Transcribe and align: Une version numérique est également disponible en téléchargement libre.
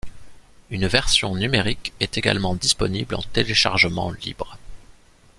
Une 0.71 0.87
version 0.87 1.35
numérique 1.35 1.93
est 1.99 2.17
également 2.17 2.55
disponible 2.55 3.13
en 3.13 3.21
téléchargement 3.21 4.09
libre. 4.11 4.57